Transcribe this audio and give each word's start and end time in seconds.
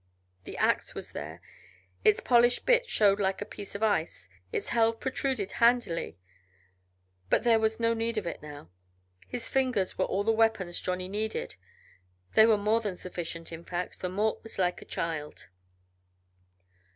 The 0.45 0.57
ax 0.57 0.95
was 0.95 1.11
there, 1.11 1.41
its 2.03 2.21
polished 2.21 2.65
bit 2.65 2.89
showed 2.89 3.19
like 3.19 3.39
a 3.39 3.45
piece 3.45 3.75
of 3.75 3.83
ice, 3.83 4.29
its 4.51 4.69
helve 4.69 4.99
protruded 4.99 5.51
handily, 5.61 6.17
but 7.29 7.43
there 7.43 7.59
was 7.59 7.79
no 7.79 7.93
need 7.93 8.17
of 8.17 8.25
it 8.25 8.41
now; 8.41 8.71
his 9.27 9.47
fingers 9.47 9.99
were 9.99 10.05
all 10.05 10.23
the 10.23 10.31
weapons 10.31 10.81
Johnny 10.81 11.07
needed; 11.07 11.53
they 12.33 12.47
were 12.47 12.57
more 12.57 12.81
than 12.81 12.95
sufficient, 12.95 13.51
in 13.51 13.63
fact, 13.63 13.93
for 13.93 14.09
Mort 14.09 14.41
was 14.41 14.57
like 14.57 14.81
a 14.81 14.85
child. 14.85 15.49